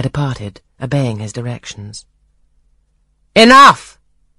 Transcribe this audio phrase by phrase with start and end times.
[0.00, 2.06] I departed, obeying his directions.
[3.36, 3.98] Enough!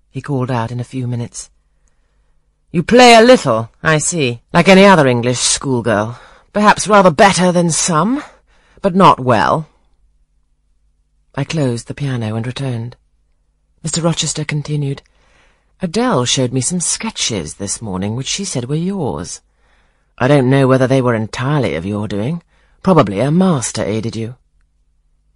[0.09, 1.51] he called out in a few minutes.
[2.71, 6.19] You play a little, I see, like any other English schoolgirl.
[6.51, 8.23] Perhaps rather better than some,
[8.81, 9.67] but not well.
[11.35, 12.95] I closed the piano and returned.
[13.85, 14.03] Mr.
[14.03, 15.03] Rochester continued,
[15.79, 19.41] Adele showed me some sketches this morning which she said were yours.
[20.17, 22.41] I don't know whether they were entirely of your doing.
[22.81, 24.37] Probably a master aided you.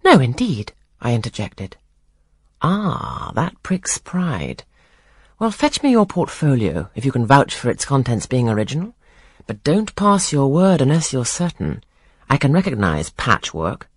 [0.06, 1.78] No, indeed, I interjected.
[2.62, 4.62] Ah, that pricks pride.
[5.40, 8.94] Well, fetch me your portfolio, if you can vouch for its contents being original.
[9.48, 11.82] But don't pass your word unless you're certain.
[12.30, 13.88] I can recognize patchwork.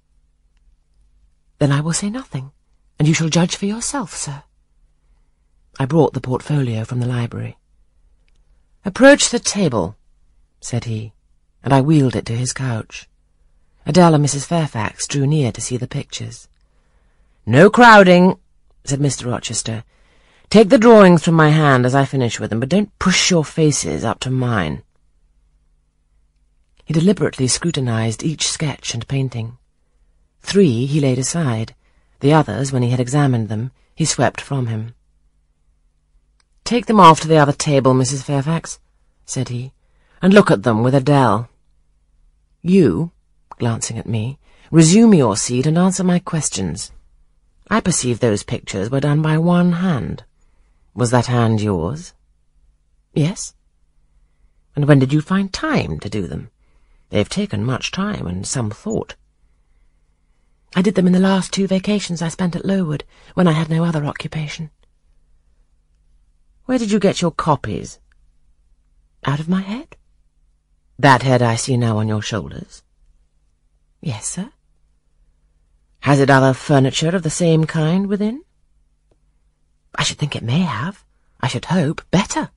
[1.59, 2.53] Then I will say nothing,
[2.97, 4.41] and you shall judge for yourself, sir.
[5.79, 7.59] I brought the portfolio from the library.
[8.83, 9.95] Approach the table,
[10.59, 11.13] said he,
[11.63, 13.08] and I wheeled it to his couch.
[13.89, 14.45] Adele and Mrs.
[14.45, 16.47] Fairfax drew near to see the pictures.
[17.43, 18.37] No crowding,
[18.83, 19.25] said Mr.
[19.25, 19.83] Rochester.
[20.51, 23.43] Take the drawings from my hand as I finish with them, but don't push your
[23.43, 24.83] faces up to mine.
[26.85, 29.57] He deliberately scrutinized each sketch and painting.
[30.43, 31.73] Three he laid aside.
[32.19, 34.93] The others, when he had examined them, he swept from him.
[36.63, 38.21] Take them off to the other table, Mrs.
[38.21, 38.79] Fairfax,
[39.25, 39.73] said he,
[40.21, 41.49] and look at them with Adele.
[42.61, 43.13] You,
[43.59, 44.39] glancing at me,
[44.71, 46.91] resume your seat and answer my questions.
[47.69, 50.23] I perceive those pictures were done by one hand.
[50.95, 52.13] Was that hand yours?
[53.13, 53.53] Yes.
[54.75, 56.49] And when did you find time to do them?
[57.09, 59.15] They've taken much time and some thought.
[60.75, 63.69] I did them in the last two vacations I spent at Lowood, when I had
[63.69, 64.69] no other occupation.
[66.65, 67.99] Where did you get your copies?
[69.25, 69.95] Out of my head.
[70.99, 72.83] That head I see now on your shoulders?
[74.01, 74.51] Yes, sir.
[76.01, 78.43] Has it other furniture of the same kind within?
[79.95, 81.03] I should think it may have.
[81.41, 82.51] I should hope better.